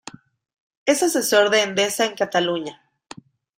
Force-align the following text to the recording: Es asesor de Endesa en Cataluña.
Es 0.87 1.03
asesor 1.03 1.51
de 1.51 1.61
Endesa 1.61 2.07
en 2.07 2.15
Cataluña. 2.15 2.89